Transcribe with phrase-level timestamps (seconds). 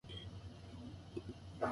[1.59, 1.67] お